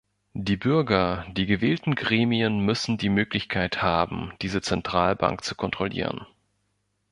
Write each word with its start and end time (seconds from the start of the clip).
Die 0.33 0.57
Bürger, 0.57 1.27
die 1.31 1.45
gewählten 1.45 1.93
Gremien 1.93 2.61
müssen 2.61 2.97
die 2.97 3.09
Möglichkeit 3.09 3.83
haben, 3.83 4.33
diese 4.41 4.63
Zentralbank 4.63 5.43
zu 5.43 5.53
kontrollieren. 5.53 6.25